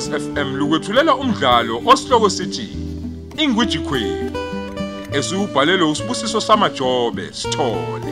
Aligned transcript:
Ukhozi 0.00 0.20
FM 0.20 0.56
lukwethulela 0.56 1.14
umdlalo 1.14 1.82
osihloko 1.86 2.30
sithi 2.30 2.68
Ingwiji 3.36 3.78
Queen. 3.78 4.30
Esubhalelwe 5.12 5.90
usibusiso 5.90 6.40
samajobe 6.40 7.32
sithole. 7.32 8.10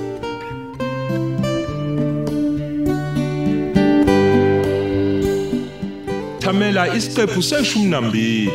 Thamela 6.40 6.94
isiqephu 6.94 7.42
seshumi 7.42 7.86
nambili. 7.86 8.52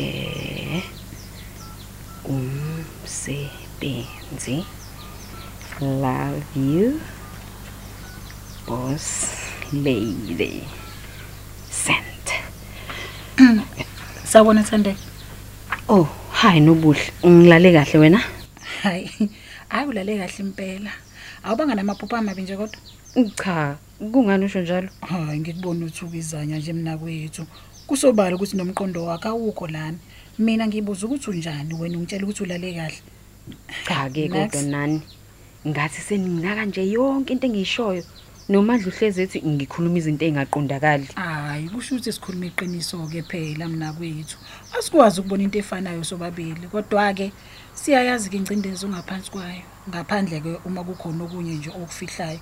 umsebenzi. 3.14 4.64
Love 5.80 6.44
you 6.56 7.00
boss 8.66 9.36
lady. 9.72 10.66
Sawubona 14.28 14.62
Thande. 14.62 14.94
oh 15.88 16.06
hi 16.30 16.60
nobuhle 16.60 17.00
ngilale 17.26 17.72
kahle 17.72 17.98
wena 17.98 18.20
Hayi, 18.82 19.30
hayi 19.68 19.88
ulale 19.88 20.18
kahle 20.18 20.38
impela. 20.38 20.90
Awubanga 21.44 21.74
namaphupho 21.74 22.16
amabi 22.16 22.42
nje 22.42 22.56
kodwa. 22.56 22.78
cha 23.36 23.76
kungani 24.12 24.44
usho 24.44 24.60
njalo 24.60 24.88
Hayi 25.00 25.40
ngikubona 25.40 25.86
ukuthi 25.86 26.04
ukizanya 26.04 26.58
nje 26.58 26.72
mina 26.72 26.98
kwethu. 26.98 27.46
Kusobala 27.86 28.36
ukuthi 28.36 28.56
nomqondo 28.56 29.04
wakhe 29.04 29.28
awukho 29.28 29.66
lana. 29.66 29.98
Mina 30.38 30.66
ngibuza 30.66 31.06
ukuthi 31.06 31.30
unjani 31.30 31.74
wena 31.74 31.96
ungitshela 31.96 32.24
ukuthi 32.24 32.42
ulale 32.42 32.74
kahle. 32.74 33.00
cha 33.88 34.10
ke 34.10 34.28
Next. 34.28 34.52
kodwa 34.52 34.62
nani 34.62 35.02
ngathi 35.66 36.00
seninginaka 36.00 36.64
nje 36.64 36.90
yonke 36.90 37.32
into 37.32 37.46
engiyishoyo 37.46 38.04
nomandla 38.48 38.88
uhlezi 38.88 39.22
ethi 39.22 39.42
ngikhuluma 39.42 39.98
izinto 39.98 40.24
ezingaqondakali 40.24 41.08
Hayi 41.14 41.68
kusho 41.68 41.94
ukuthi 41.94 42.12
sikhuluma 42.12 42.46
iqiniso 42.46 43.06
ke 43.12 43.22
phela 43.22 43.68
mina 43.68 43.92
kwethu. 43.92 44.38
Asikwazi 44.72 45.20
ukubona 45.20 45.42
into 45.42 45.58
efanayo 45.58 46.04
sobabili 46.04 46.66
kodwa 46.72 47.12
ke 47.14 47.32
siyayazi 47.74 48.30
ke 48.30 48.36
ingcindezi 48.36 48.86
ungaphansi 48.86 49.30
kwayo. 49.30 49.62
Ngaphandle 49.88 50.40
ke 50.40 50.52
uma 50.64 50.84
kukhona 50.84 51.24
okunye 51.24 51.54
nje 51.60 51.70
okufihlayo. 51.70 52.40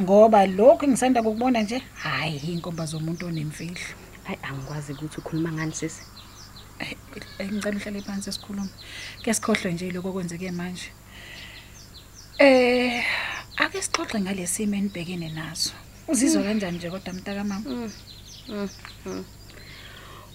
Ngoba 0.00 0.46
lokho 0.46 0.84
engisanda 0.84 1.20
ukubona 1.20 1.62
nje 1.62 1.82
hayi 1.94 2.52
inkomba 2.52 2.84
zomuntu 2.86 3.26
onemfihlo. 3.26 3.94
hayi 4.24 4.38
angikwazi 4.42 4.92
ukuthi 4.92 5.20
ukhuluma 5.20 5.52
ngani 5.52 5.72
sisi 5.72 6.02
Eh, 6.80 6.94
eh, 7.38 7.50
ngicela 7.52 7.76
uhlale 7.76 8.00
phansi 8.02 8.32
sikhulume. 8.32 8.70
Ke 9.22 9.34
sikhohle 9.34 9.72
nje 9.72 9.90
lokho 9.90 10.12
kwenzeke 10.12 10.50
manje. 10.50 10.92
Eh, 12.38 13.04
ake 13.58 13.82
sixoxe 13.82 14.20
ngalesimo 14.20 14.74
enibhekene 14.76 15.28
naso. 15.28 15.72
Uzizwa 16.08 16.42
kanjani 16.42 16.76
nje 16.78 16.90
kodwa 16.90 17.12
mntaka 17.14 17.44
mama? 17.44 17.90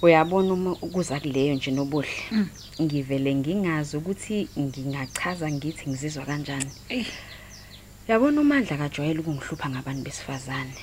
uyabona 0.02 0.54
uma 0.54 0.72
ukuza 0.72 1.20
kuleyo 1.20 1.56
nje 1.56 1.72
nobuhle 1.72 2.10
Mm. 2.32 2.48
ngivele 2.82 3.36
ngingazi 3.36 3.98
ukuthi 3.98 4.48
ngingachaza 4.60 5.52
ngithi 5.52 5.90
ngizizwa 5.90 6.26
kanjani 6.26 6.72
Ey, 6.90 7.06
yabona 8.08 8.42
umandla 8.42 8.78
kajwayele 8.78 9.20
ukungihlupha 9.20 9.70
ngabantu 9.70 10.04
besifazane 10.04 10.76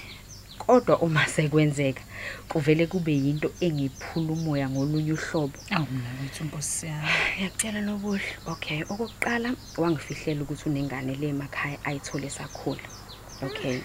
kodwa 0.70 0.98
uma 1.03 1.26
sekwenzeka 1.26 2.03
kuvele 2.48 2.86
kube 2.86 3.12
yinto 3.12 3.50
engiphula 3.60 4.32
umoya 4.32 4.70
ngolunye 4.70 5.12
uhlobo. 5.12 5.58
Awu 5.70 5.86
mina 5.91 6.10
wethu 6.22 6.44
Nkosi 6.44 6.86
yami. 6.86 7.08
ngiyakutshela 7.34 7.81
nobuhle. 7.81 8.31
Okay 8.47 8.82
okokuqala 8.82 9.54
wangifihlela 9.76 10.42
ukuthi 10.42 10.69
unengane 10.69 11.14
le 11.14 11.28
emakhaya 11.28 11.78
ayithole 11.84 12.30
sakhula 12.30 12.86
okay. 13.42 13.80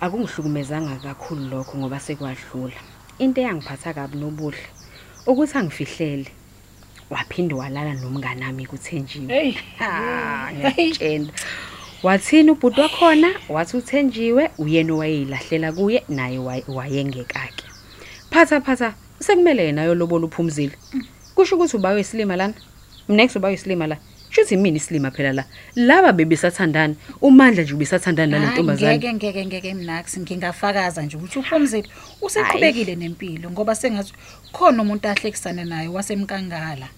Akungihlukumezanga 0.00 0.96
kakhulu 0.98 1.48
lokho 1.50 1.78
ngoba 1.78 2.00
sekwadlula. 2.00 2.80
Into 3.18 3.40
eyangiphatha 3.40 3.94
kabi 3.94 4.18
nobuhle 4.18 4.58
ukuthi 5.26 5.58
angifihlele 5.58 6.30
waphinde 7.10 7.54
walala 7.54 7.94
nomngane 7.94 8.42
wami 8.42 8.66
kuthenjiwe. 8.66 9.28
Hey, 9.30 9.50
hey. 9.78 10.54
ngiyakutshela. 10.54 11.32
Wathini 12.02 12.50
ubhuti 12.50 12.80
wakhona? 12.80 13.28
Wathi 13.48 13.76
uthenjiwe 13.76 14.50
uyena 14.58 14.92
owayeyilahlela 14.94 15.72
kuye 15.72 16.02
naye 16.08 16.38
waye- 16.38 16.64
wayengekake. 16.68 17.64
Phatha 18.30 18.60
phatha 18.60 18.94
sekumele 19.20 19.64
yena 19.66 19.82
yolobola 19.84 20.26
uphumzile. 20.26 20.72
Kusho 21.34 21.56
ukuthi 21.56 21.76
uba 21.76 21.90
wesilima 21.90 22.36
lana? 22.36 22.54
Mnex 23.08 23.36
uba 23.36 23.48
wesilima 23.48 23.86
la. 23.86 23.96
Shuthi 24.30 24.56
mina 24.56 24.76
isilima 24.76 25.10
phela 25.10 25.32
la? 25.32 25.44
Laba 25.74 26.12
bebesathandana 26.12 26.94
umandla 27.20 27.62
nje 27.62 27.74
ubesathandana 27.74 28.30
nale 28.32 28.44
Hayi, 28.46 28.52
ntombazane 28.54 28.98
ngeke 28.98 29.12
ngeke 29.14 29.46
ngeke 29.46 29.74
mnax 29.74 30.18
ngingafakaza 30.18 31.02
nje 31.02 31.16
ukuthi 31.16 31.38
uphumzile. 31.38 31.88
Useqhubekile 32.22 32.94
nempilo 32.96 33.50
ngoba 33.50 33.74
sengathi 33.74 34.12
khona 34.52 34.82
umuntu 34.82 35.08
ahlekisana 35.08 35.64
naye 35.64 35.88
wasemkangala. 35.88 36.88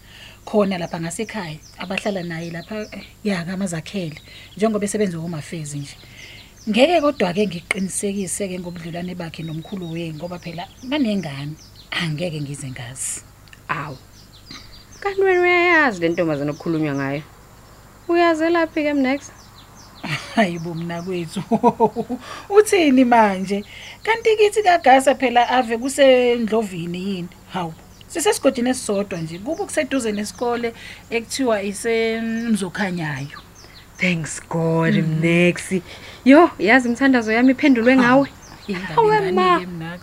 Khona 0.48 0.78
lapha 0.78 1.00
ngasekhaya 1.00 1.59
abahlala 1.78 2.22
naye 2.22 2.50
lapha 2.50 2.88
eh, 2.92 3.04
ya 3.25 3.44
kamazakhele 3.44 4.16
njengoba 4.56 4.84
esebenza 4.84 5.19
komafezi 5.19 5.78
nje. 5.78 5.97
Ngeke 6.69 7.00
kodwa 7.00 7.32
ke 7.36 7.47
ngiqinisekise 7.47 8.48
ke 8.48 8.56
ngobudlelwane 8.59 9.14
bakhe 9.14 9.42
nomkhulu 9.44 9.92
we 9.92 10.12
ngoba 10.16 10.38
phela 10.38 10.64
banengane 10.88 11.53
angeke 11.91 12.41
ngize 12.41 12.70
ngazi. 12.70 13.20
Awu. 13.69 13.97
Kanti 15.00 15.20
wena 15.20 15.41
uyayazi 15.41 16.00
le 16.00 16.09
ntombazane 16.09 16.50
okukhulunywa 16.50 16.94
ngayo? 16.94 17.22
Uyazelaphi 18.09 18.82
ke 18.82 18.92
mnex 18.94 19.30
hayibo 20.34 20.75
mina 20.75 21.03
kwethu. 21.03 21.42
Uthini 22.56 23.04
manje? 23.04 23.65
Kanti 24.03 24.36
kithi 24.36 24.62
kagasa 24.62 25.15
phela 25.15 25.48
ave 25.48 25.76
kusendlovini 25.76 26.98
yini? 26.98 27.28
Hawu. 27.53 27.75
Sisesigodini 28.09 28.71
esisodwa 28.71 29.19
nje 29.19 29.39
kubo 29.39 29.65
kuseduze 29.65 30.13
nesikole 30.13 30.69
ekuthiwa 31.10 31.57
isemzokhanyayo 31.63 33.39
thanks 34.01 34.43
god 34.49 34.95
mnex 34.95 35.57
yo 36.25 36.51
yazi 36.59 36.89
imithandazo 36.89 37.33
yami 37.33 37.51
iphendulwe 37.53 37.97
ngawe. 37.97 38.28
Hawe 38.95 39.33
ma. 39.33 39.49
ingane 39.60 39.66
mnax 39.66 40.01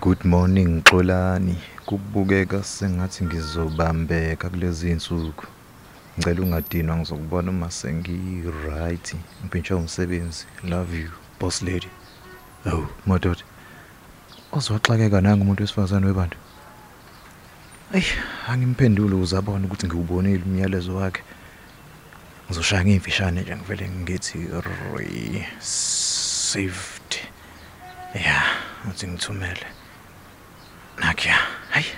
Good 0.00 0.24
morning 0.24 0.82
Xolani. 0.82 1.56
Kubukeka 1.86 2.64
sengathi 2.64 3.24
ngizobambeka 3.24 4.50
kulezi 4.50 4.90
insuku. 4.90 5.46
Ngicela 6.18 6.42
ungadinwa 6.42 6.96
ngizokubona 6.96 7.50
uma 7.50 7.70
sengi 7.70 8.42
right. 8.66 9.16
Ngiphintsha 9.44 9.76
umsebenzi. 9.76 10.46
Love 10.64 11.00
you, 11.00 11.10
boss 11.40 11.62
lady. 11.62 11.88
Oh, 12.66 12.86
madoda. 13.06 13.42
Ozwaxakeka 14.52 15.20
nanga 15.20 15.42
umuntu 15.42 15.62
wesifazane 15.62 16.06
webantu. 16.06 16.36
Ey, 17.94 18.04
angimphendule 18.48 19.14
uzabona 19.14 19.66
ukuthi 19.66 19.86
ngiwubonile 19.86 20.42
umyalezo 20.42 20.96
wakhe. 20.96 21.22
Ngizoshaya 22.46 22.84
ngimfishane 22.84 23.40
nje 23.40 23.56
ngivele 23.56 23.88
ngithi 23.88 24.38
received. 24.96 25.70
Yeah, 28.14 28.46
uthi 28.90 29.08
ngithumele. 29.08 29.66
Nakya. 30.98 31.55
Hayi. 31.76 31.92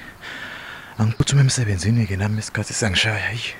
Angiphuthume 0.99 1.47
emsebenzini 1.47 2.03
ke 2.11 2.17
nami 2.19 2.43
isikhathi 2.43 2.75
sengishaya 2.75 3.31
hayi. 3.31 3.55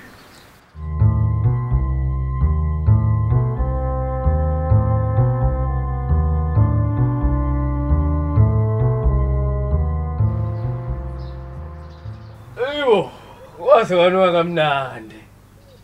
Eyo, 12.67 13.11
waze 13.55 13.95
kanwa 13.95 14.31
kamnandi. 14.35 15.19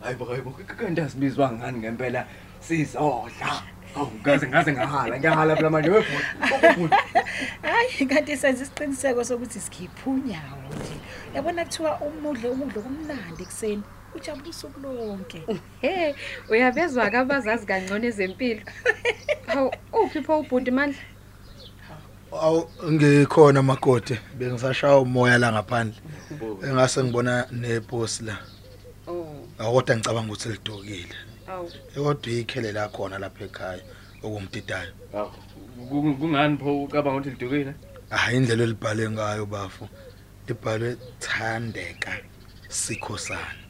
Hayibo 0.04 0.24
hayibo, 0.24 0.50
kanti 0.52 1.00
asibizwa 1.00 1.52
ngani 1.52 1.78
ngempela 1.78 2.26
sizodla. 2.60 3.75
Awu 3.96 4.10
ngaze 4.20 4.46
ngaze 4.48 4.72
ngahala, 4.72 5.18
ngiyahala 5.18 5.56
phela 5.56 5.70
manje 5.70 5.90
webhuti. 5.90 6.94
hayi 7.62 8.06
kanti 8.06 8.36
senza 8.36 8.62
isiqiniseko 8.64 9.24
sokuthi 9.24 9.60
sikhipha 9.60 10.10
unyawo 10.10 10.62
nje 10.76 10.96
yabona 11.34 11.64
kuthiwa 11.64 12.00
umudle 12.00 12.48
umudlo 12.50 12.82
kumnandi 12.82 13.42
ekuseni 13.42 13.82
ujabula 14.14 14.50
usuku 14.50 14.80
lonke 14.80 15.40
He, 15.80 16.14
uyabezwa 16.50 17.10
ke 17.10 17.16
abazazi 17.16 17.66
kangcono 17.66 18.06
ezempilo. 18.06 18.62
Hawu, 19.46 19.70
uphi 19.92 20.20
pho 20.22 20.40
ubhuti 20.40 20.70
mandla? 20.70 20.98
Awu 22.42 22.68
ngikhona 22.92 23.62
makode 23.62 24.18
bengisashaya 24.38 24.98
umoya 24.98 25.38
la 25.38 25.52
ngaphandle 25.52 26.00
engase 26.64 27.04
ngibona 27.04 27.46
neposi 27.52 28.24
la 28.24 28.36
Oh, 29.08 29.46
akodwa 29.58 29.96
ngicabanga 29.96 30.32
ukuthi 30.32 30.48
lidokile 30.48 31.14
awu. 31.20 31.35
Kodwa 31.46 32.32
ikhele 32.32 32.72
la 32.72 32.88
khona 32.88 33.18
lapha 33.18 33.44
ekhaya 33.44 33.82
okumdidayo. 34.22 34.92
Awu, 35.14 35.30
kung- 35.88 36.16
kungani 36.18 36.56
pho? 36.58 36.84
Ucabanga 36.84 37.18
ukuthi 37.18 37.30
lidukile? 37.30 37.74
hayi 38.10 38.36
indlela 38.36 38.62
elibhale 38.64 39.10
ngayo 39.10 39.46
bafu. 39.46 39.88
Libhalwe 40.48 40.96
thandeka 41.20 42.12
sikhosana. 42.68 43.62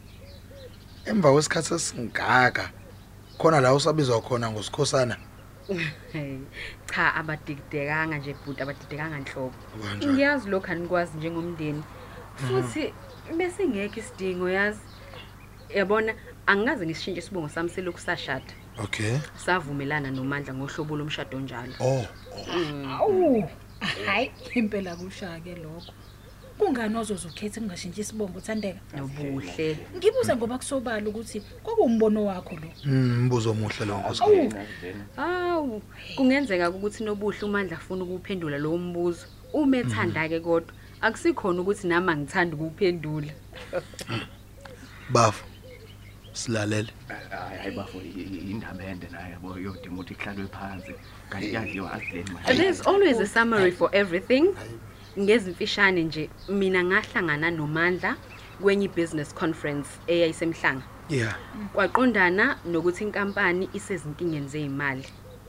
Emva 1.06 1.32
kwesikhathi 1.32 1.74
esingaka 1.74 2.70
khona 3.38 3.60
la 3.60 3.74
usabizwa 3.74 4.20
khona 4.22 4.50
ngosikhosana 4.50 5.16
Hey, 6.12 6.38
cha 6.94 7.14
abadidekanga 7.14 8.18
nje 8.18 8.34
bhuti 8.44 8.62
abadidekanga 8.62 9.18
nhlobo. 9.18 9.54
kanjani 9.82 10.12
Ngiyazi 10.12 10.48
lokho 10.48 10.72
anikwazi 10.72 11.18
njengomndeni. 11.18 11.82
Futhi 12.36 12.92
bese 13.36 13.66
ngeke 13.68 14.00
isidingo 14.00 14.48
yazi. 14.50 14.80
Yabona? 15.74 16.14
Angikaze 16.46 16.86
ngisishintshe 16.86 17.20
isibongo 17.20 17.48
sami 17.48 17.68
selokhu 17.68 17.98
sashada. 18.00 18.52
okay 18.84 19.18
Savumelana 19.36 20.10
noMandla 20.10 20.54
ngohlobo 20.54 20.96
lomshado 20.96 21.40
njalo. 21.40 21.72
oh 21.80 22.04
awu 23.00 23.44
hayi 24.06 24.30
impela 24.54 24.96
kushake 24.96 25.54
lokho 25.54 25.92
kungani 26.58 26.96
ozoze 26.96 27.28
ukhethe 27.28 27.60
ungashintshi 27.60 28.00
isibongo 28.00 28.40
thandeka 28.40 28.80
Nobuhle. 28.96 29.78
ngibuza 29.96 30.36
ngoba 30.36 30.58
kusobala 30.58 31.08
ukuthi 31.08 31.40
kwakuwumbono 31.62 32.24
wakho 32.24 32.54
lo 32.56 32.68
mm, 32.84 33.24
mbuzo 33.24 33.50
omuhle 33.50 33.84
lo 33.86 33.98
nkosi 33.98 34.22
Awu, 35.16 35.82
kungenzeka 36.16 36.70
ukuthi 36.70 37.04
nobuhle 37.04 37.42
uMandla 37.42 37.76
afuna 37.76 38.04
ukuphendula 38.04 38.58
lo 38.58 38.76
mbuzo. 38.78 39.26
Uma 39.52 39.76
ethanda 39.78 40.28
ke 40.28 40.40
kodwa 40.40 40.72
akusikhona 41.00 41.60
ukuthi 41.60 41.86
nami 41.88 42.10
angithanda 42.12 42.56
ukuphendula. 42.56 43.32
bafu 45.10 45.44
silalele 46.36 46.92
Hayi 47.08 47.58
hayi 47.58 47.76
bafo 47.76 47.98
indaba 48.50 48.84
ende 48.84 49.08
naye 49.12 49.32
yabo 49.32 49.58
yodinga 49.58 49.94
ukuthi 49.94 50.14
kuhlalwe 50.14 50.46
phansi. 50.48 50.92
Kanti 51.30 51.54
yadliwa 51.54 51.92
adleni 51.92 52.30
manje. 52.30 52.54
There's 52.56 52.80
always 52.86 53.18
a 53.20 53.26
summary 53.26 53.70
for 53.70 53.88
everything. 53.92 54.54
Ngezimfishane 55.18 56.02
nje 56.04 56.30
mina 56.48 56.84
ngahlangana 56.84 57.50
noMandla 57.50 58.16
kwenye 58.62 58.88
business 58.88 59.34
conference 59.34 59.88
eyayisemhlanga. 60.06 60.82
yeah 61.08 61.36
Kwaqondana 61.72 62.56
nokuthi 62.66 63.04
inkampani 63.04 63.68
isezinkingeni 63.72 64.48
zeimali. 64.48 65.04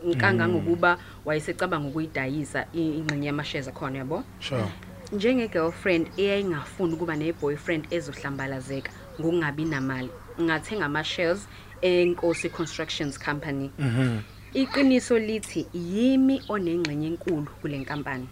Nkanga 0.05 0.47
ngokuba 0.47 0.97
wayesecabanga 1.25 1.87
ukuyidayisa 1.87 2.65
i- 2.73 2.97
ingxenye 2.97 3.27
yamashares 3.27 3.67
akhona 3.67 3.97
yabo. 3.97 4.23
sure 4.39 4.63
Njenge 5.11 5.47
girlfriend 5.47 6.07
eyayingafuni 6.17 6.93
ukuba 6.93 7.15
ne 7.15 7.33
boyfriend 7.33 7.87
ezohlambalazeka 7.91 8.91
ngokungabi 9.19 9.65
namali. 9.65 10.09
Ngathenga 10.41 10.85
ama 10.85 11.03
shares 11.03 11.47
eNkosi 11.81 12.49
Constructions 12.49 13.17
Company. 13.19 13.71
mhm 13.79 14.19
Iqiniso 14.53 15.19
lithi 15.19 15.67
yimi 15.73 16.41
onengxenye 16.49 17.07
enkulu 17.07 17.47
kule 17.61 17.77
nkampani. 17.77 18.27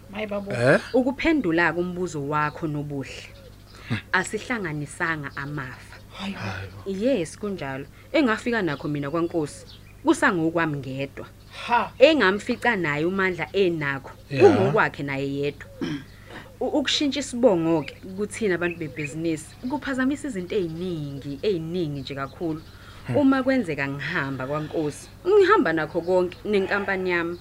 eh 0.52 0.80
Ukuphendula 0.94 1.72
kumbuzo 1.72 2.28
wakho 2.28 2.66
nobuhle. 2.66 3.28
Asihlanganisanga 4.12 5.30
amafa. 5.36 5.96
hayi 6.18 6.36
Yes 6.86 7.38
kunjalo. 7.38 7.86
Engafika 8.12 8.62
nakho 8.62 8.88
mina 8.88 9.10
kwaNkosi 9.10 9.66
kusangokwami 10.04 10.76
ngedwa. 10.78 11.26
ha 11.66 11.92
Engamfica 11.98 12.76
naye 12.76 13.04
uMandla 13.04 13.48
enakho 13.52 14.10
kungokwakhe 14.40 15.02
naye 15.02 15.34
yedwa. 15.34 15.68
U- 16.66 16.78
Ukushintsha 16.78 17.20
isibongo 17.20 17.82
ke 17.82 17.94
kuthina 18.16 18.54
abantu 18.54 18.78
bebusiness 18.78 19.42
kuphazamisa 19.70 20.28
izinto 20.28 20.54
eziningi 20.56 21.38
eziningi 21.42 22.00
nje 22.00 22.14
kakhulu. 22.14 22.62
Uma 23.14 23.42
kwenzeka 23.42 23.86
ngihamba 23.88 24.46
kwaNkosi, 24.46 25.08
ngihamba 25.28 25.72
nakho 25.72 26.00
konke 26.00 26.36
nenkampani 26.44 27.10
yami. 27.10 27.38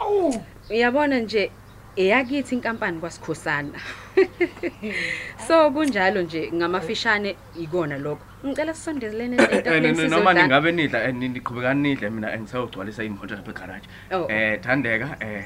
awu 0.00 0.42
Uyabona 0.70 1.18
nje 1.20 1.50
eyakithi 1.96 2.54
inkampani 2.54 3.00
kwaSikhosana. 3.00 3.78
So 5.48 5.70
kunjalo 5.70 6.22
nje 6.22 6.50
ngamafishane 6.54 7.36
ikona 7.60 7.98
lokho. 7.98 8.22
Ngicela 8.46 8.74
sisondezelene 8.74 9.36
Eh, 9.42 9.48
etafuleni 9.52 9.88
no- 9.88 10.02
Noma 10.02 10.08
sizodlala. 10.08 10.42
ningabe 10.42 10.72
nidla 10.72 11.04
eh, 11.08 11.14
niqhubekani 11.14 11.82
nidle 11.82 12.10
mina 12.10 12.32
engisayogcwalisa 12.34 13.04
imoto 13.04 13.34
lapha 13.34 13.50
egarage. 13.50 13.86
Oh. 14.12 14.26
Eh 14.30 14.60
Thandeka 14.60 15.16
eh 15.20 15.44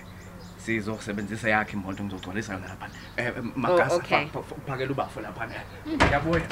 sizosebenzisa 0.67 1.49
yakhe 1.55 1.73
imoto 1.77 2.05
ngizogcwalisa 2.05 2.53
yona 2.53 2.69
lapha. 2.69 2.87
Eh 3.17 3.33
Oh, 3.39 3.43
magasa 3.57 4.01
phakela 4.67 4.91
ubafo 4.93 5.21
lapha. 5.21 5.49
Yabuya. 6.13 6.43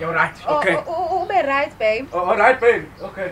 You're 0.00 0.14
right. 0.14 0.36
Oh, 0.48 0.58
Okay. 0.58 0.76
oh, 0.76 0.84
oh, 0.88 1.22
ube 1.24 1.38
right 1.46 1.78
babe. 1.78 2.06
Oh, 2.12 2.20
all 2.30 2.36
right 2.38 2.58
babe. 2.60 2.84
Okay. 3.02 3.30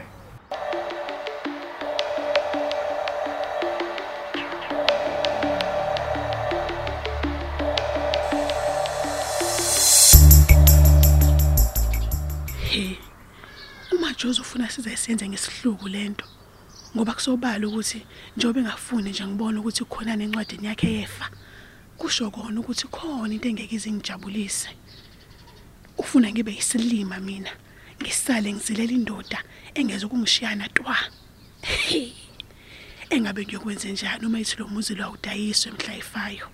he 12.70 12.98
uma 13.92 14.12
Jozo 14.14 14.42
ufuna 14.42 14.70
size 14.70 14.96
senze 14.96 15.28
ngesihluku 15.28 15.88
lento 15.88 16.24
ngoba 16.96 17.12
kusobala 17.14 17.68
ukuthi 17.68 18.06
njengoba 18.36 18.60
engafuni 18.60 19.10
nje 19.10 19.26
ngibona 19.26 19.60
ukuthi 19.60 19.84
khona 19.84 20.16
nencwadini 20.16 20.66
yakhe 20.66 20.92
yefa 20.92 21.26
kusho 21.98 22.30
kona 22.30 22.60
ukuthi 22.60 22.86
khona 22.88 23.34
into 23.34 23.48
engeke 23.48 23.74
izingijabulise 23.76 24.70
ufuna 25.98 26.30
ngibe 26.30 26.52
yisilima 26.52 27.20
mina 27.20 27.52
ngisale 28.02 28.52
ngizilela 28.52 28.92
indoda 28.92 29.38
engeze 29.74 30.06
ukungishiyana 30.06 30.68
twa. 30.68 30.96
Engabe 33.10 33.44
ngiyokwenza 33.44 33.88
njani 33.88 34.26
uma 34.26 34.40
ithi 34.40 34.56
lo 34.58 34.68
muzi 34.68 34.94
lo 34.94 35.04
awudayiswe 35.04 35.72
mhla 35.72 35.96
ifayo 35.96 36.48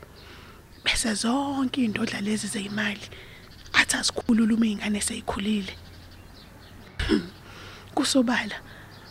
bese 0.84 1.14
zonke 1.14 1.84
indodla 1.84 2.20
lezi 2.20 2.46
zeyimali 2.46 3.06
athi 3.72 3.96
asikhulule 3.96 4.54
uma 4.54 4.66
ingane 4.66 5.00
seyikhulile 5.00 5.74
kusobala. 7.94 8.56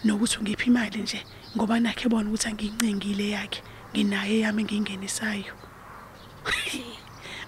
Nokuthi 0.05 0.38
ungiphi 0.39 0.67
imali 0.69 1.01
nje 1.01 1.19
ngoba 1.55 1.79
nakhe 1.79 2.09
bona 2.09 2.29
ukuthi 2.29 2.47
angiyincengile 2.47 3.29
yakhe 3.29 3.62
nginaye 3.91 4.39
yami 4.39 4.62
engingenisayo. 4.63 5.53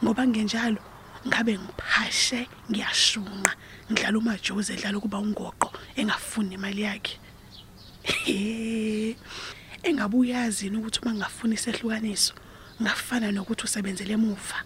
Ngoba 0.03 0.27
ngenjalo 0.27 0.81
ngabe 1.27 1.53
ngiphashe 1.59 2.47
ngiyashunqa 2.69 3.51
ngidlala 3.91 4.17
umajoze 4.17 4.73
edlala 4.73 4.97
ukuba 4.97 5.19
ungoqo 5.19 5.69
engafuni 5.95 6.55
imali 6.55 6.81
yakhe. 6.81 7.15
Engabe 9.83 10.17
uyazini 10.17 10.77
ukuthi 10.77 10.99
uma 11.01 11.11
ngingafuni 11.13 11.55
isehlukaniso 11.55 12.33
ngafana 12.81 13.31
nokuthi 13.31 13.63
usebenzele 13.65 14.13
emuva? 14.13 14.59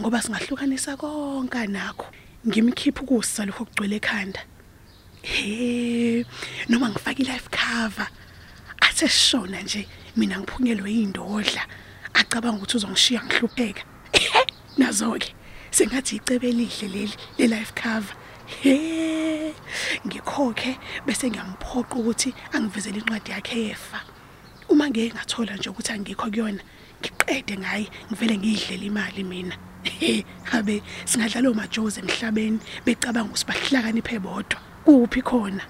Ngoba 0.00 0.22
singahlukanisa 0.22 0.96
konke 0.96 1.66
nakho. 1.66 2.06
Ngimkhipha 2.46 3.02
ukusa 3.02 3.44
lokho 3.44 3.64
kugcwele 3.64 3.96
ekhanda. 3.96 4.40
He 5.32 6.24
noma 6.68 6.88
ngifaka 6.90 7.22
i-life 7.22 7.48
cover 7.50 8.08
athe 8.80 9.08
shona 9.08 9.62
nje 9.62 9.86
mina 10.16 10.38
ngiphunyelwe 10.40 10.90
yindodla 10.92 11.62
acabanga 12.14 12.58
ukuthi 12.58 12.76
uzongishiya 12.76 13.20
ngihlupheka. 13.24 13.82
Nazo-ke 14.78 15.34
sengathi 15.70 16.16
icebe 16.16 16.48
elihle 16.48 16.88
leli 16.88 17.16
le-life 17.38 17.72
cover. 17.74 18.14
He 18.62 19.54
ngikhokhe 20.06 20.78
bese 21.06 21.30
ngiyamphoqa 21.30 21.94
ukuthi 22.00 22.34
angivezele 22.52 22.98
incwadi 22.98 23.30
yakhe 23.30 23.58
yefa. 23.68 24.00
Uma 24.68 24.88
ngeke 24.88 25.14
ngathola 25.14 25.56
nje 25.56 25.68
ukuthi 25.70 25.92
angikho 25.92 26.30
kuyona 26.30 26.62
ngiqede 27.00 27.54
ngaye 27.58 27.86
ngivele 28.08 28.38
ngiyidlela 28.38 28.84
imali 28.84 29.24
mina. 29.24 29.56
He 29.84 30.24
habe 30.50 30.82
singadlala 31.04 31.50
omajozi 31.50 32.00
emhlabeni 32.00 32.58
becabanga 32.84 33.30
ukuthi 33.30 33.46
bahlakaniphe 33.46 34.18
bodwa. 34.18 34.67
Kuphi 34.88 35.20
khona. 35.20 35.62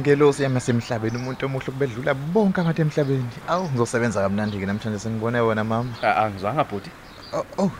Ngelosi 0.00 0.42
yami 0.42 0.54
yasemhlabeni 0.54 1.16
umuntu 1.18 1.46
omuhle 1.46 1.66
kubedlula 1.66 2.14
bonke 2.14 2.60
abantu 2.60 2.82
emhlabeni. 2.82 3.26
Awu 3.50 3.66
ngizosebenza 3.74 4.22
kamnandi-ke 4.22 4.66
namhlanje 4.66 4.98
sengibone 5.02 5.40
wona 5.42 5.64
mama. 5.64 5.90
Angizwanga 5.98 6.62
bhuti. 6.62 6.90
Oh, 7.32 7.46
oh. 7.58 7.72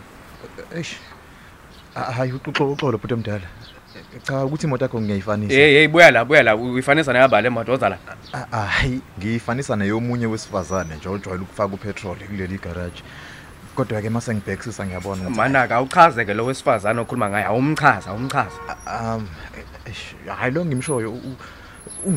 eish. 0.74 0.98
Ah, 1.94 2.10
hayi 2.16 2.32
uxolo 2.32 2.72
uxolo 2.74 2.98
bhuti 2.98 3.14
omdala. 3.14 3.46
Cha 4.22 4.44
ukuthi 4.44 4.66
imoto 4.66 4.84
yakho 4.84 5.00
ngiyayifanisa 5.00 5.54
hey 5.54 5.72
hey 5.74 5.88
buya 5.88 6.10
la 6.10 6.24
buya 6.24 6.42
la 6.42 6.56
uyifanisa 6.56 7.12
neyabale 7.12 7.50
madoza 7.50 7.88
la 7.88 7.98
Ah, 8.52 8.66
hayi 8.66 9.00
ngiyifanisa 9.18 9.76
neyomunye 9.76 10.26
wesifazane 10.26 10.94
nje 10.96 11.08
ojwayele 11.08 11.42
ukufaka 11.44 11.74
upetrol 11.74 12.16
kuleli 12.16 12.58
garage 12.58 13.02
kodwa-ke 13.74 14.08
uma 14.08 14.20
sengibhekisisa 14.20 14.86
ngiyabona 14.86 15.22
ukuthi- 15.22 15.36
mana-ke 15.36 15.74
awuchaze-ke 15.74 16.34
lo 16.34 16.44
wesifazane 16.46 17.00
okhuluma 17.00 17.30
ngaye 17.30 17.44
awumchaza 17.44 18.10
awumchaza 18.10 18.58
um 19.14 19.26
hhayi 20.38 20.52
lo 20.54 20.64
ngimshoyo 20.64 21.10
u- 21.12 21.36
u- 22.06 22.10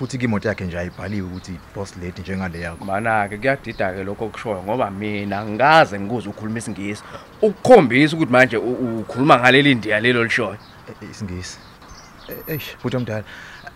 ungomdabu 0.00 0.08
wasendiya 0.08 0.08
futhi-ke 0.08 0.24
imoto 0.24 0.48
yakhe 0.48 0.64
nje 0.64 0.78
ayibhaliwe 0.78 1.26
ukuthi 1.28 1.60
boss 1.74 1.96
lady 1.96 2.20
njengale 2.22 2.60
yakho 2.60 2.84
mana-ke 2.84 3.38
kuyadida-ke 3.38 4.04
lokho 4.04 4.24
okushoyo 4.26 4.62
ngoba 4.62 4.90
mina 4.90 5.44
ngikaze 5.44 6.00
ngikuze 6.00 6.28
ukhuluma 6.28 6.58
isingisi. 6.58 7.02
Ukukhombisa 7.42 8.16
ukuthi 8.16 8.32
manje 8.32 8.56
u- 8.56 9.00
ukhuluma 9.00 9.38
ngaleli 9.38 9.74
ndiya 9.74 10.00
lelo 10.00 10.24
lishoyo 10.24 10.56
E- 10.88 11.04
e- 11.04 11.10
isingisi. 11.10 11.58
E- 12.28 12.52
eish 12.52 12.76
bhuti 12.82 12.96
omdala 12.96 13.24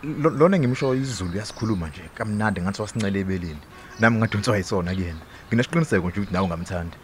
lo- 0.03 0.31
lona 0.31 0.59
ngimshoyo 0.59 0.95
isizulu 0.95 1.33
uyasikhuluma 1.33 1.89
nje 1.89 2.03
kamnandi 2.15 2.61
ngathi 2.61 2.83
wasincele 2.83 3.21
ebeleni. 3.21 3.61
Nami 4.01 4.19
ngadonswa 4.19 4.57
yisona 4.59 4.95
kuyena. 4.95 5.21
Nginesiqiniseko 5.49 6.09
nje 6.11 6.21
ukuthi 6.21 6.33
nawe 6.33 6.45
ungamthandi. 6.45 6.97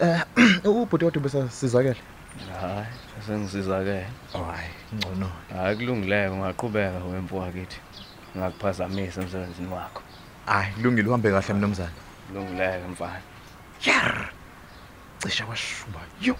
Um 0.64 0.82
ubhuti 0.82 1.04
kodwa 1.04 1.22
besasizakele 1.22 1.96
hayi 2.60 2.86
sengisizakele 3.26 4.06
oh 4.34 4.44
hayi 4.44 4.70
ngcono. 4.94 5.30
Hayi 5.52 5.76
kulungileke 5.76 6.28
ungaqhubeka 6.28 7.04
wempu 7.04 7.36
wakithi. 7.36 7.80
Ngakuphazamisa 8.36 9.20
emsebenzini 9.22 9.68
wakho. 9.68 10.02
Hhayi 10.46 10.72
kulungile 10.74 11.08
uhambe 11.08 11.30
kahle 11.30 11.54
mnumzane 11.54 11.98
kulungileke 12.26 12.86
mfana. 12.92 13.20
Yar! 13.86 14.30
Cishe 15.18 15.44
washuba 15.44 16.00
yo! 16.20 16.36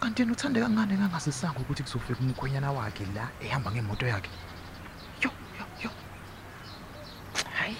Kanti 0.00 0.22
yena 0.22 0.32
uthande 0.32 0.60
kangane 0.60 0.96
kangasisanga 0.96 1.60
ukuthi 1.60 1.82
kuzofika 1.82 2.20
umkhwenyana 2.20 2.72
wakhe 2.72 3.04
la 3.14 3.28
ehamba 3.40 3.70
ngemoto 3.70 4.06
yakhe? 4.06 4.30
Yo 5.22 5.30
yo 5.58 5.64
yo! 5.82 5.90
Hayi! 7.58 7.76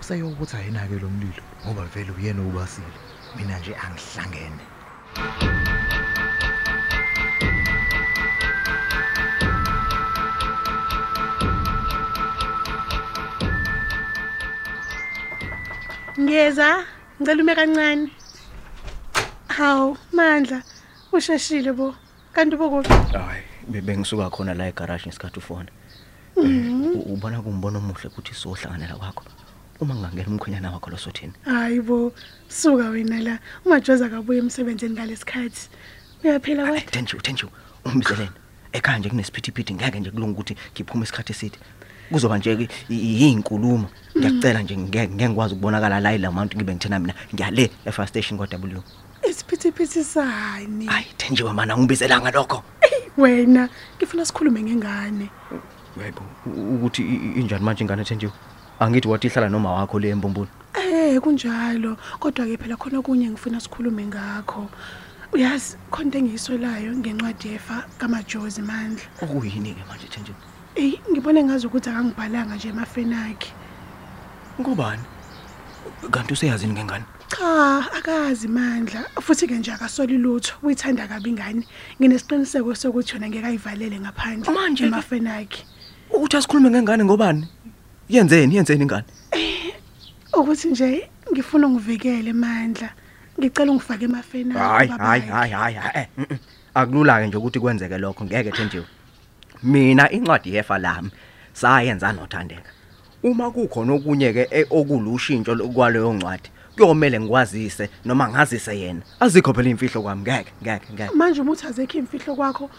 Useyokuthi 0.00 0.56
ayina-ke 0.56 0.98
lo 0.98 1.08
mlilo 1.10 1.42
ngoba 1.64 1.84
vele 1.92 2.12
uyena 2.12 2.42
ubasile 2.42 2.96
mina 3.36 3.58
nje 3.58 3.74
angihlangene. 3.76 4.64
Ngiyeza 16.20 16.84
ngicela 17.20 17.42
ume 17.42 17.54
kancane. 17.54 18.10
Hawu 19.48 19.96
mandla 20.12 20.62
usheshile 21.12 21.72
bo. 21.72 21.94
Kanti 22.32 22.56
ubokuphi 22.56 22.88
hayi 23.12 23.80
bengisuka 23.82 24.30
khona 24.30 24.54
la 24.54 24.68
egaraji 24.68 25.08
ngesikhathi 25.08 25.38
ufona. 25.38 25.68
U- 26.36 27.14
ubona 27.14 27.42
kumbono 27.42 27.78
omuhle 27.78 28.08
ukuthi 28.08 28.34
sohlanganela 28.34 28.94
kwakho. 28.96 29.24
Uma 29.80 29.94
ngingangena 29.94 30.28
umkhwenyana 30.28 30.70
wakho 30.72 30.90
losothini 30.90 31.32
hayi 31.44 31.80
bo 31.80 32.12
suka 32.48 32.90
wena 32.90 33.20
la. 33.20 33.38
Ungajoza 33.64 34.08
kabuye 34.08 34.38
emsebenzini 34.38 34.94
ngalesikhathi. 34.94 35.68
Uyaphila 36.24 36.64
kodwa 36.66 36.80
thenju 36.80 37.20
thenju 37.20 37.48
umbizeleni 37.84 38.30
ekhaya 38.72 38.98
nje 38.98 39.08
kunesiphithiphithi 39.08 39.74
ngeke 39.74 40.00
nje 40.00 40.10
kulunga 40.10 40.32
ukuthi 40.32 40.56
ngiphume 40.74 41.04
isikhathi 41.04 41.32
eside. 41.32 41.58
Kuzoba 42.12 42.38
nje 42.38 42.68
i- 42.88 43.38
i- 44.18 44.24
yinkulumo 44.24 44.40
ngiyakucela 44.40 44.62
nje 44.62 44.76
ngeke 44.76 45.08
ngeke 45.14 45.28
ngikwazi 45.28 45.54
ukubonakala 45.54 46.00
la 46.00 46.14
ila 46.14 46.30
mount 46.30 46.56
ngibe 46.56 46.72
ngithena 46.74 46.98
mina 46.98 47.14
ngiyale 47.34 47.70
e-fire 47.86 48.06
station 48.08 48.38
kwa-w 48.38 48.82
isiphithiphithi 49.28 50.04
sani. 50.04 50.86
Hayi 50.86 51.06
thenjiwe 51.16 51.52
mana 51.52 51.76
ngibizelanga 51.76 52.30
lokho 52.30 52.62
wena 53.16 53.68
ngifuna 53.96 54.24
sikhulume 54.24 54.62
ngengane. 54.62 55.30
Yebo 55.98 56.22
u- 56.46 56.74
ukuthi 56.74 57.02
i- 57.02 57.14
i- 57.26 57.40
injani 57.40 57.64
manje 57.64 57.84
ingane 57.84 58.04
thenjiwe? 58.04 58.32
Angithi 58.80 59.08
wathi 59.08 59.26
ihlala 59.26 59.48
noma 59.48 59.72
wakho 59.72 59.98
le 59.98 60.08
embomboni 60.10 60.48
Eh 60.78 61.18
kunjalo. 61.20 61.96
Kodwa 62.20 62.46
ke 62.46 62.56
phela 62.56 62.76
khona 62.76 62.98
okunye 63.02 63.30
ngifuna 63.30 63.60
sikhulume 63.60 64.06
ngakho. 64.06 64.70
Uyazi 65.32 65.76
khona 65.90 66.04
into 66.04 66.18
engiyiswelayo 66.18 66.94
ngencwadi 66.96 67.48
yefa 67.58 67.84
kamajozi 67.98 68.62
mandla. 68.62 69.02
Okuyini-ke 69.22 69.82
manje 69.88 70.06
thenjiwe? 70.06 70.36
Eyi 70.76 71.00
ngibone 71.10 71.42
ngazi 71.44 71.66
ukuthi 71.66 71.90
akangibhalanga 71.90 72.54
nje 72.54 72.68
emafeni 72.68 73.14
akhe 73.14 73.50
ngubani? 74.60 75.02
Kanti 76.10 76.32
useyazini 76.32 76.72
ngengane? 76.72 77.04
Cha 77.28 77.92
akazi 77.92 78.48
mandla. 78.48 79.04
Futhi-ke 79.20 79.54
nje 79.58 79.72
akasoli 79.72 80.18
lutho. 80.18 80.54
Uyithanda 80.62 81.06
kabi 81.08 81.30
ingane 81.30 81.62
nginesiqiniseko 82.00 82.74
sokuthi 82.74 83.12
yona 83.14 83.28
ngeke 83.28 83.46
ayivalele 83.46 84.00
ngaphandle 84.00 84.52
Manje-ke- 84.54 84.86
emafeni 84.86 85.28
akhe. 85.28 85.62
Ukuthi 86.10 86.36
asikhulume 86.36 86.70
ngengane 86.70 87.04
ngobani? 87.04 87.46
Yenzeni 88.08 88.54
yenzeni 88.56 88.82
ingane. 88.82 89.04
Ukuthi 90.32 90.68
nje 90.68 91.10
ngifuna 91.32 91.66
ungivikele 91.66 92.32
mandla. 92.32 92.90
Ngicela 93.38 93.70
ungifake 93.72 94.04
emafeni 94.04 94.52
akhe, 94.52 94.92
hayi 94.98 95.20
hayi 95.22 95.50
hayi 95.52 95.74
hayi 95.74 95.90
eh, 95.94 96.06
mm, 96.18 96.26
mm. 96.30 96.38
akulula-ke 96.74 97.26
nje 97.26 97.36
ukuthi 97.36 97.60
kwenzeke 97.60 97.98
lokho. 97.98 98.24
Ngeke 98.24 98.50
thenjiwe 98.50 98.86
mina 99.62 100.10
incwadi 100.10 100.54
yefa 100.54 100.78
lami 100.78 101.10
sayenza 101.52 102.12
nothandeka. 102.12 102.70
Uma 103.22 103.50
kukhona 103.50 103.92
okunye-ke 103.94 104.48
e- 104.50 104.66
okulushintsho 104.70 105.54
lo- 105.54 105.68
kwaleyo 105.68 106.12
ncwadi 106.12 106.50
kuyomele 106.76 107.20
ngikwazise 107.20 107.90
noma 108.04 108.28
ngazise 108.28 108.78
yena. 108.78 109.02
Azikho 109.20 109.52
phela 109.54 109.68
iy'mfihlo 109.70 110.02
kwami 110.02 110.22
ngeke 110.22 110.52
ngeke 110.62 110.92
ngeke. 110.92 111.14
Manje 111.14 111.40
uma 111.40 111.52
uthi 111.52 111.66
azekho 111.66 111.98
imfihlo 111.98 112.36
kwakho 112.36 112.70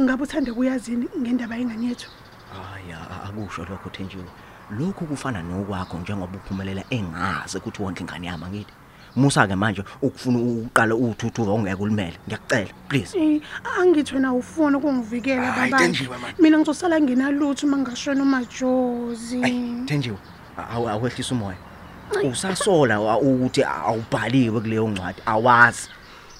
ngabe 0.00 0.22
uthande 0.22 0.52
kuyazini 0.52 1.08
ngendaba 1.18 1.56
yengane 1.56 1.86
yethu? 1.88 2.10
Hayi 2.52 2.92
a- 2.92 3.22
akusho 3.28 3.64
lokho 3.64 3.88
thenjiwe. 3.90 4.24
Lokhu 4.78 5.06
kufana 5.06 5.42
nokwakho 5.42 5.98
njengoba 5.98 6.36
uphumelela 6.38 6.84
engazi 6.90 7.56
ukuthi 7.58 7.82
wonke 7.82 8.00
ingane 8.04 8.26
yami 8.26 8.66
angithi 9.16 9.20
musa-ke 9.20 9.56
manje 9.56 9.82
ukufuna 10.02 10.38
uqala 10.38 10.94
uthuthuka 10.94 11.50
ongeke 11.50 11.82
ulimele. 11.82 12.16
Ngiyakucela 12.28 12.68
please. 12.88 13.14
Eh, 13.18 13.40
angithi 13.80 14.14
wena 14.14 14.32
ufuna 14.32 14.78
ukungivikela 14.78 15.52
Hayi, 15.52 15.70
babani 15.70 15.92
Tenjiwe, 15.94 16.18
man. 16.18 16.32
mina 16.38 16.58
ngizosala 16.58 17.00
nginalutho 17.00 17.66
uma 17.66 17.76
ngingashona 17.78 18.22
umajozi. 18.22 19.40
Thenjiwe 19.86 20.16
awu- 20.56 20.88
awehlisa 20.88 21.34
umoya. 21.34 21.56
Usasola 22.30 23.00
wa- 23.00 23.18
ukuthi 23.18 23.64
awubhaliwe 23.64 24.60
kuleyo 24.60 24.88
ncwadi 24.88 25.22
awazi. 25.26 25.88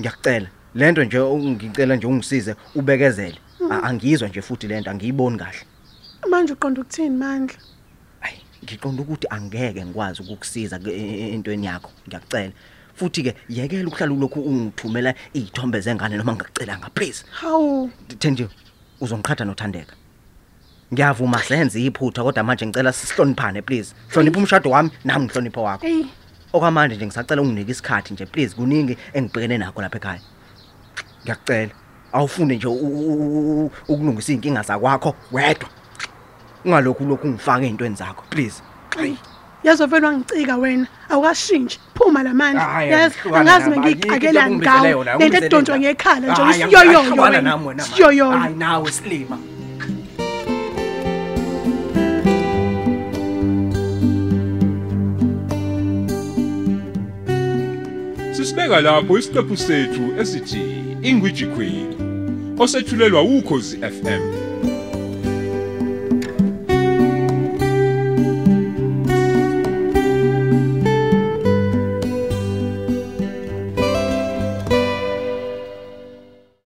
Ngiyakucela 0.00 0.48
lento 0.74 1.04
nje 1.04 1.18
ngicela 1.20 1.96
nje 1.96 2.06
ungisize 2.06 2.54
ubekezele. 2.74 3.38
A- 3.70 3.82
angizwa 3.82 4.28
nje 4.28 4.42
futhi 4.42 4.66
lento 4.68 4.90
angiyiboni 4.90 5.38
kahle. 5.38 5.64
Manje 6.30 6.52
uqonda 6.52 6.80
ukuthini 6.80 7.10
mandla? 7.16 7.54
ayi 7.56 7.75
ngiqonda 8.64 9.02
ukuthi 9.02 9.26
angeke 9.30 9.84
ngikwazi 9.84 10.22
ukukusiza 10.22 10.78
ke- 10.78 10.90
e- 10.90 11.20
e- 11.22 11.30
entweni 11.34 11.66
yakho. 11.66 11.90
Ngiyakucela 12.08 12.52
futhi-ke 12.94 13.34
yekela 13.48 13.88
ukuhlala 13.88 14.12
ulokhu 14.12 14.40
ungithumela 14.40 15.14
iy'thombe 15.34 15.80
zengane 15.80 16.16
noma 16.16 16.32
ngingakucelanga 16.32 16.88
please 16.94 17.24
hawu. 17.30 17.90
Thenjiwe 18.18 18.48
uzongiqhatha 19.00 19.44
nothandeka? 19.44 19.94
Ngiyavuma 20.92 21.38
senze 21.42 21.80
iphutha 21.82 22.22
kodwa 22.22 22.42
manje 22.44 22.66
ngicela 22.66 22.92
sihloniphane 22.92 23.62
please. 23.62 23.94
Hlonipha 24.08 24.38
umshado 24.38 24.70
wami 24.70 24.90
nami 25.04 25.24
ngihlonipha 25.26 25.60
wakho. 25.60 25.86
Eyi. 25.86 26.06
Okwamanje 26.52 26.96
nje 26.96 27.06
ngisacela 27.06 27.42
unginike 27.42 27.70
isikhathi 27.72 28.14
nje 28.14 28.26
please. 28.26 28.54
Kuningi 28.56 28.96
engibhekene 29.12 29.58
nakho 29.58 29.82
lapha 29.82 29.96
ekhaya. 29.98 30.20
Ngiyakucela 31.24 31.72
awufunde 32.12 32.56
nje 32.56 32.66
u- 32.66 32.72
u- 32.72 33.64
u- 33.66 33.70
ukulungisa 33.88 34.32
iy'nkinga 34.32 34.62
zakwakho 34.62 35.14
wedwa. 35.32 35.68
Ungalokhu 36.66 37.04
lokhu 37.08 37.26
ungifaka 37.28 37.64
ey'ntweni 37.66 37.96
zakho 37.96 38.22
please 38.30 38.62
eyi 39.02 39.16
yazi 39.64 39.86
vele 39.86 40.06
wangicika 40.06 40.56
wena 40.56 40.86
awukashintshi 41.10 41.80
phuma 41.94 42.22
la 42.22 42.34
mandla 42.34 42.64
Hhayi, 42.64 42.90
yazi 42.92 43.14
hlukana 43.22 43.40
angazi 43.40 43.70
nabo, 43.70 43.82
ayikho 43.82 44.08
mengiyicakela 44.08 44.40
into 44.48 44.52
ongibizele 44.52 44.80
ngawo 44.80 44.88
yona, 44.90 45.10
lento 45.10 45.24
ungibizele 45.24 45.46
edontswa 45.46 45.74
yona. 45.74 45.88
ngekhala 45.88 46.26
nje 46.32 46.42
Hhayi, 46.42 46.62
isiyoyoyo 46.62 47.02
hlukana 47.02 47.22
wena 47.22 47.40
nami 47.42 47.66
wena 47.66 47.82
manje. 47.82 47.92
isiyoyoyo 47.92 48.38
Hhayi, 48.38 48.54
nawe 48.54 48.92
silima 48.92 49.38
Sisibeka 58.32 58.80
lapho 58.80 59.18
isiqephu 59.18 59.56
sethu 59.56 60.02
esithi 60.20 60.62
Ingwiji 61.02 61.46
Queen. 61.46 61.86
osethulelwa 62.58 63.22
ukhozi 63.22 63.76
FM 63.76 64.22